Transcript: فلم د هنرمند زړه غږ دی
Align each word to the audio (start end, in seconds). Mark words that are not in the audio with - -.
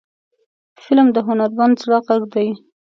فلم 0.83 1.07
د 1.15 1.17
هنرمند 1.27 1.75
زړه 1.83 1.97
غږ 2.07 2.21
دی 2.33 2.47